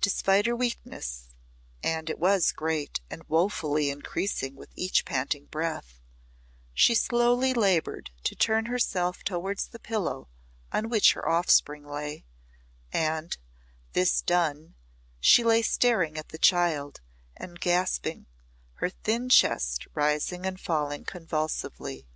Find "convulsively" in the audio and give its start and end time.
21.04-22.08